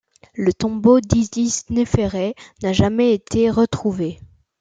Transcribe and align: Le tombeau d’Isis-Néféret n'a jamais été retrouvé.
Le 0.33 0.51
tombeau 0.51 0.99
d’Isis-Néféret 0.99 2.33
n'a 2.63 2.73
jamais 2.73 3.13
été 3.13 3.51
retrouvé. 3.51 4.19